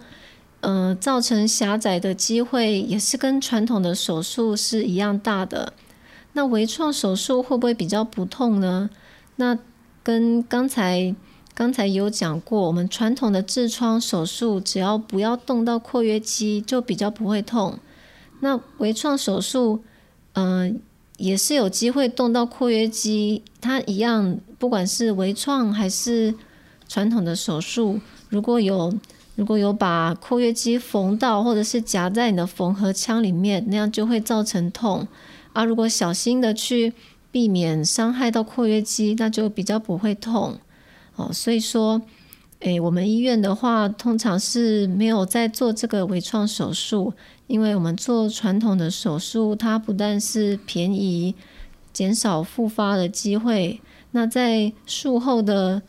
[0.62, 5.74] 呃造成狭窄的机会也是跟传统的手术是一样大的。
[6.32, 8.88] 那微创手术会不会比较不痛呢？
[9.36, 9.59] 那
[10.02, 11.14] 跟刚才。
[11.57, 17.78] 刚才有讲过，我们传统的痔疮手术，只要不要动到括约肌，就比较不会痛。
[18.40, 19.82] 那微创手术，
[20.34, 20.78] 嗯，
[21.16, 23.42] 也是有机会动到括约肌。
[23.59, 26.34] 它一样，不管是微创还是
[26.86, 27.98] 传统的手术，
[28.28, 28.92] 如果有
[29.34, 35.09] 如果有把括约肌缝到，或者是夹在你的缝合腔里面，那样就会造成痛。
[35.54, 36.92] 啊，如果小心的去
[37.32, 40.59] 避免伤害到括约肌，那就比较不会痛。
[41.16, 42.00] 哦，所以说，
[42.60, 47.12] 诶，我们医院的话，通常是没有在做这个微创手术，
[47.46, 51.34] 因为我们做传统的手术，它不但是便宜，
[51.92, 55.80] 减少复发的机会，那在术后的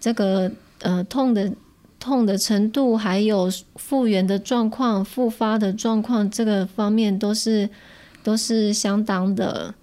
[0.00, 0.50] 这个
[0.80, 1.52] 呃痛的
[1.98, 7.68] 痛的程度，还有复原的状况、复发的状况，这个方面都是
[8.22, 9.74] 都是相当的。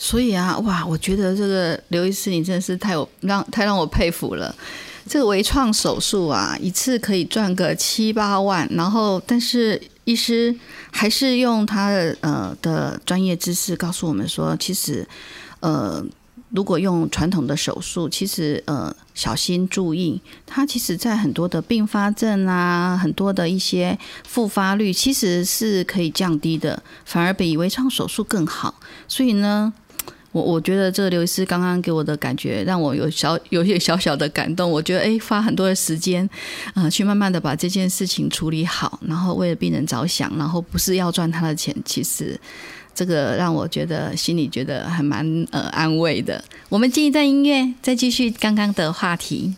[0.00, 4.54] 所以啊，哇，我觉得这个刘医师你真的是太有让太让我佩服了。
[5.08, 10.54] 这个微创手术啊，一次可以赚个七八万，然后但是医师
[10.92, 15.04] 还是用他的呃的专业知识告诉我们说，其实
[15.60, 16.04] 呃
[16.50, 28.78] 如果用传统的手术，其实呃小心注意，它其实在很多的并发症啊，很多的一些复发率其实是可以降低的，反而比微创手术更好。
[29.08, 29.72] 所以呢。
[30.32, 34.70] 我我觉得这刘医师刚刚给我的感觉，让我有小有些小小的感动。
[34.70, 36.28] 我觉得，哎，花很多的时间，
[36.74, 42.38] 啊，去慢慢的把这件事情处理好，然后为了病人着想，然后不是要赚他的钱，其实
[42.94, 46.44] 这个让我觉得心里觉得还蛮呃安慰的。
[46.68, 49.54] 我们进一段音乐，再继续刚刚的话题。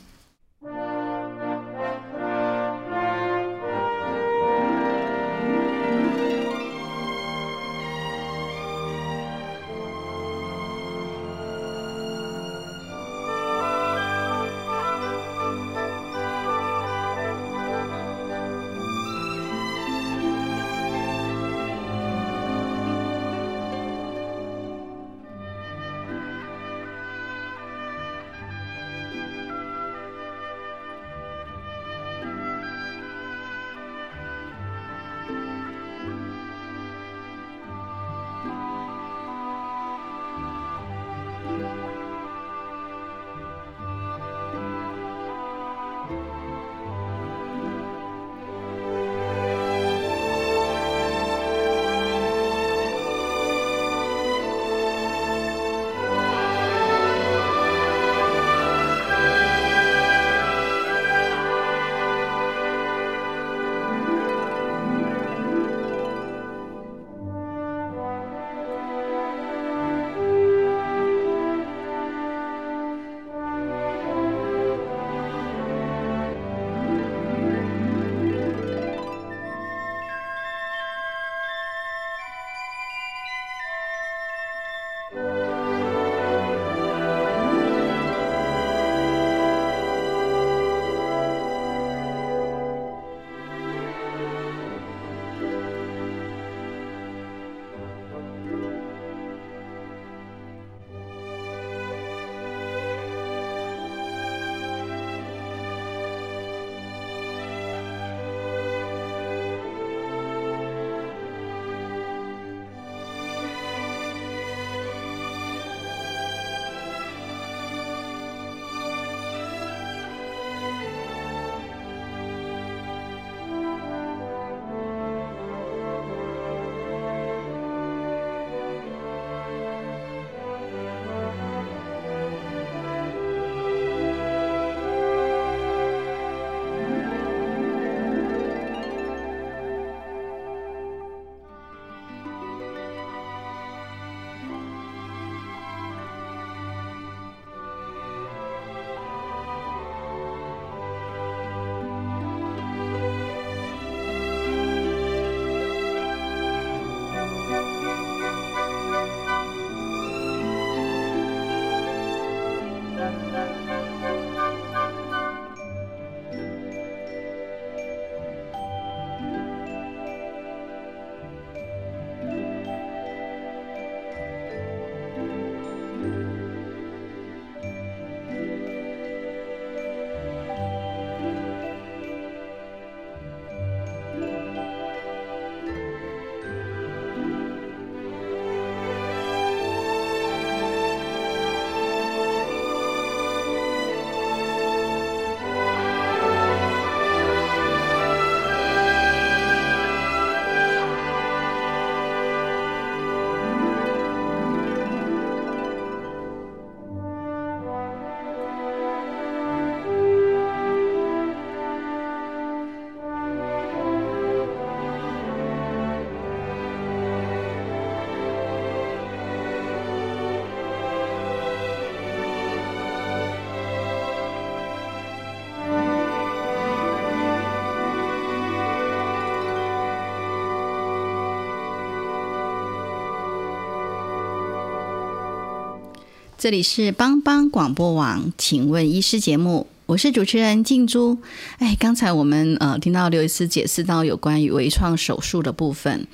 [236.41, 241.19] 这里是帮帮广播网，请问医师节目，我是主持人静珠。
[241.59, 246.07] 哎，刚才我们呃听到刘医师解释到有关于微创手术的部分，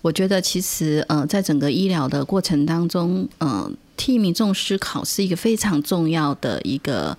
[0.00, 7.14] 我觉得其实呃在整个医疗的过程当中，呃替民众思考是一个非常重要的一个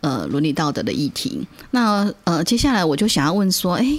[0.00, 1.46] 呃伦理道德的议题。
[1.72, 3.98] 那呃接下来我就想要问说，哎。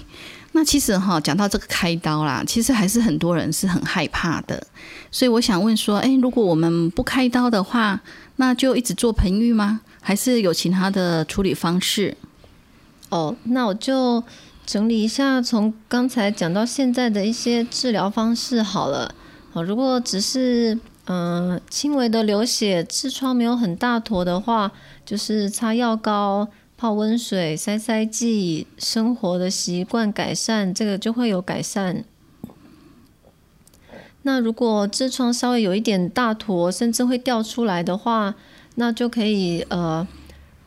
[0.58, 4.66] 那其实哈，讲到这个开刀啦，其实还是很多人是很害怕的。
[5.12, 8.02] 所以我想问说，哎，如果我们不开刀的话，
[8.38, 9.82] 那就一直做盆浴吗？
[10.02, 12.18] 还是有其他的处理方式？
[13.10, 14.24] 哦，那我就
[14.66, 19.14] 整理一下，从刚才讲到现在的一些治疗方式好了。
[19.52, 24.72] 好，如果只是嗯轻微的流血，痔疮没有很大坨的话，
[25.06, 26.48] 就是擦药膏。
[26.78, 32.04] 泡温水、塞塞剂、生活的习惯改善，这个就会有改善。
[34.22, 38.36] 那如果痔疮稍微有一点大坨，甚至会掉出来的话，
[38.76, 40.08] 那就可以呃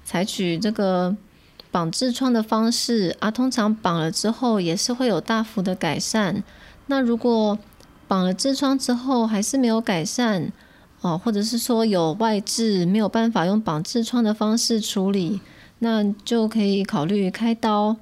[0.04, 1.16] 采取这个
[1.70, 3.30] 绑痔疮的方式啊。
[3.30, 6.42] 通常绑了之后也是会有大幅的改善。
[6.86, 7.56] 那如果
[8.08, 10.50] 绑了痔疮之后还是没有改善
[11.02, 15.40] 哦，或者是说有外痔没有办法用绑痔疮的方式处理。
[15.80, 17.96] 那就可以考虑开刀。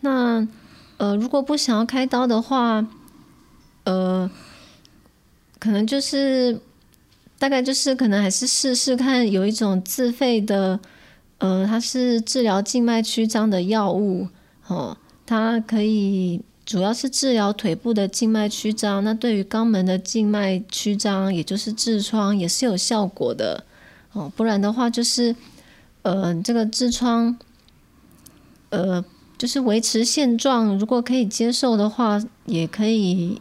[0.00, 0.46] 那
[0.96, 2.84] 呃，如果不想要开刀的话，
[3.84, 4.28] 呃，
[5.58, 6.60] 可能就是
[7.38, 10.78] 大概就是可能还是试试看，有一种自费的，
[11.38, 14.26] 呃，它是治疗静脉曲张的药物，
[14.66, 19.04] 哦，它可以主要是治疗腿部的静脉曲张。
[19.04, 23.64] 那对于肛门的静脉曲张，也就是痔疮，也是有效果的。
[24.12, 25.36] 哦，不然的话就是。
[26.02, 27.36] 呃，这个痔疮，
[28.70, 29.04] 呃，
[29.38, 33.40] 就是维持现状，如果可以接受的话，也可以。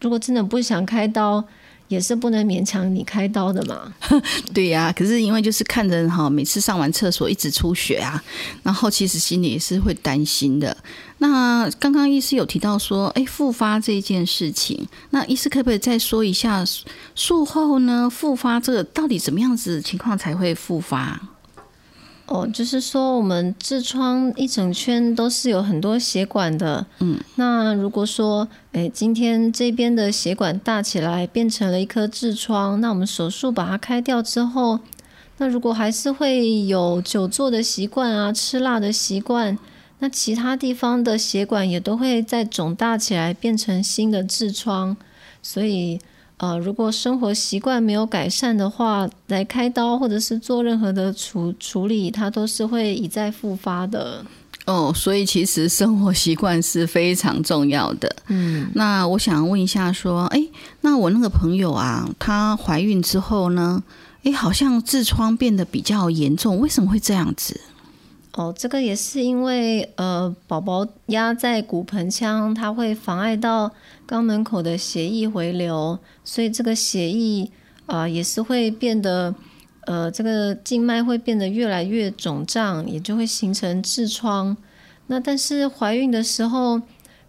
[0.00, 1.42] 如果真的不想开刀，
[1.88, 3.90] 也是不能勉强你开刀的嘛。
[4.52, 8.22] 对呀，可是因为就是看着哈，每次上完厕所一直出血啊，
[8.62, 10.76] 然后其实心里也是会担心的。
[11.18, 16.62] 那刚刚医师有提到说，哎，复发这件事情，那医师可不可以再说一下
[17.14, 18.10] 术后呢？
[18.10, 21.18] 复发这个到底怎么样子情况才会复发？
[22.26, 34.80] 哦，就是说我们痔疮一整圈都是有很多血管的，嗯，那如果说，哎，今天这边的血管大起来变成了一颗痔疮，那我们手术把它开掉之后，
[35.36, 39.58] 那如果还是会有久坐的习惯啊，吃辣的习惯，
[39.98, 44.96] 那其他地方的血管也都会再肿大起来，变成新的痔疮，
[45.42, 46.00] 所以。
[46.44, 54.22] 呃，如果生活习惯没有改善的话，来开刀或者是做任何的处处理，它都是会一再复发的。
[54.66, 58.14] 哦，所以其实生活习惯是非常重要的。
[58.28, 60.46] 嗯，那我想问一下，说，哎，
[60.82, 63.82] 那我那个朋友啊，她怀孕之后呢，
[64.24, 67.58] 哎，好像痔疮变得比较严重，为什么会这样子？
[68.36, 73.70] 哦，这个也是因为呃，宝宝压在骨盆腔，它会妨碍到
[74.08, 77.48] 肛门口的血液回流，所以这个血液
[77.86, 79.32] 啊也是会变得
[79.82, 84.56] 呃，这个静脉会变得越来越肿胀，也就会形成痔疮。
[85.06, 86.80] 那但是怀孕的时候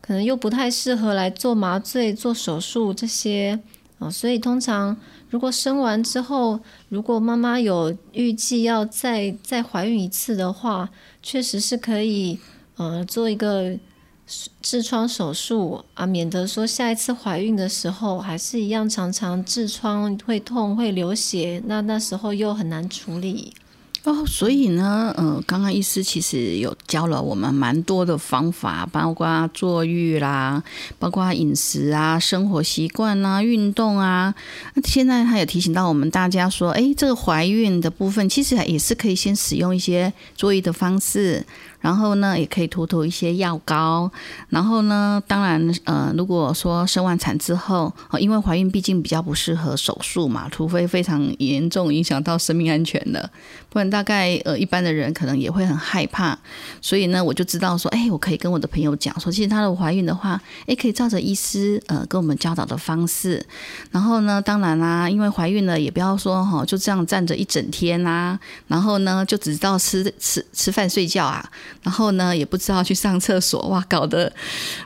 [0.01, 3.59] 可能又不太适合来做麻醉、做手术这些
[3.99, 4.95] 啊，所以通常。
[5.31, 10.89] 如果生完之后，如果妈妈有预计要再再怀孕一次的话，
[11.21, 12.39] 确实是可以
[12.77, 13.77] 呃做一个
[14.63, 23.53] 痔疮手术啊，免得说下一次怀孕的时候还是一样常常痔疮会痛会流血，那那时候又很难处理。
[24.05, 30.63] 哦，所以呢，呃，刚刚医师其实有教了我们蛮多的方法，包括坐浴啦，
[30.99, 34.33] 包括饮食啊、生活习惯啊、运动啊。
[34.75, 41.43] 那现在他也提醒到我们大家说，哎，这个怀孕的部分其实也是可以先使用一些坐浴的方式。
[41.81, 44.11] 然后呢，也可以涂涂一些药膏。
[44.49, 53.29] 然后呢，当然，呃，如果说生完产之后，因为怀孕毕竟比较不适合手术嘛，除非非常严重影响到生命安全的，
[53.69, 56.37] 不然大概呃一般的人可能也会很害怕。
[56.81, 63.45] 所以呢，我就知道说，哎，我可以跟我的朋友讲说，其实她的怀孕的话，哎，可以照着医师呃跟我们教导的方式。
[63.91, 71.47] 然后呢，当然啦，因为怀孕了，也不要说哈就这样站着一整天啊，然后呢就只知道吃吃吃饭睡觉啊。
[71.83, 74.31] 然后呢，也不知道去上厕所，哇，搞得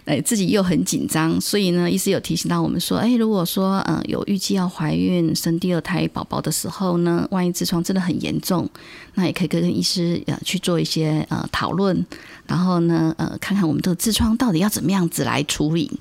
[0.05, 1.39] 哎自己又很紧张。
[1.39, 8.69] 所以呢，医师有提醒到我们说，哎，如果说嗯有预计要怀孕生第二胎宝宝的时候呢，万一痔疮真的很严重，
[9.15, 12.05] 那也可以跟医师呃去做一些呃讨论，
[12.45, 15.91] 然后呢呃看看我们的痔疮到底要怎么样子来处理。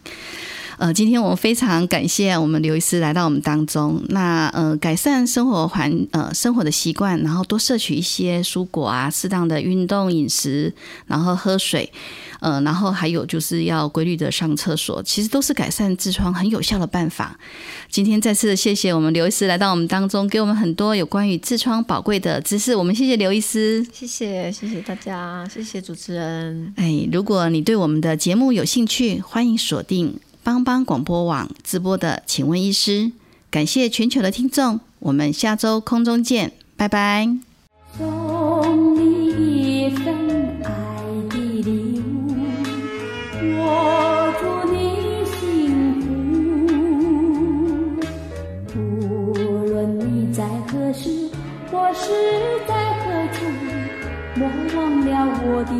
[0.78, 4.00] 呃，今天我们非常感谢我们刘医师来到我们当中。
[4.10, 10.72] 那呃，改善生活环呃生活的习惯，然后多摄取一些蔬果啊，适当的运动饮食，
[11.08, 11.92] 然后喝水，
[12.38, 17.36] 呃，然后还有就是要规律的上厕所，其实都是改善痔疮很有效的办法。
[17.90, 22.76] 今天再次谢谢我们刘医师来到我们当中，给我们很多有关于痔疮宝贵的知识。
[22.76, 26.72] 我们谢谢刘医师，谢谢谢谢大家，谢谢主持人。
[26.76, 30.14] 哎，如果你对我们的节目有兴趣，欢迎锁定。
[30.48, 33.12] 帮帮广播网直播的，请问医师，
[33.50, 37.28] 感谢全球的听众，我们下周空中见，拜拜。
[37.98, 40.06] 送你一份
[40.64, 40.70] 爱
[41.28, 42.34] 的礼物，
[43.58, 46.08] 我祝你幸福。
[48.72, 49.34] 无
[49.66, 51.28] 论你在何时
[51.70, 52.08] 我是
[52.66, 52.72] 在
[53.04, 53.44] 何处，
[54.36, 55.12] 莫忘了
[55.44, 55.72] 我的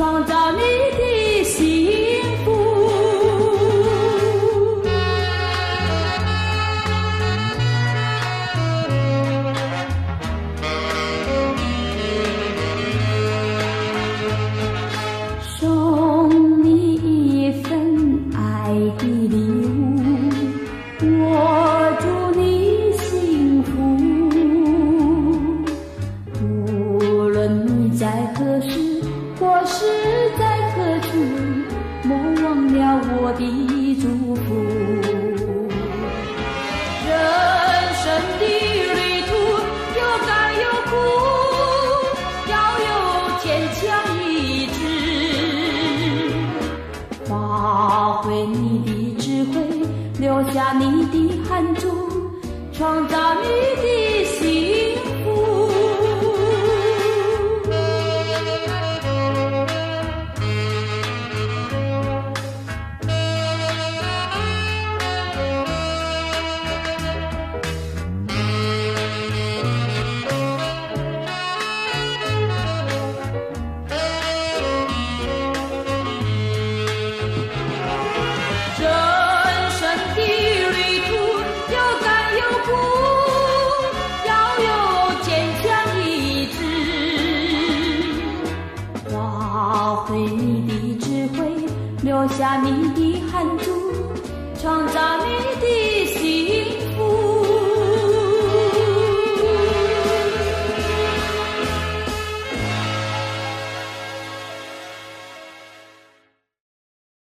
[0.00, 0.79] 创造你。